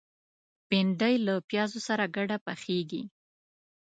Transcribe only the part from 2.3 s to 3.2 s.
پخېږي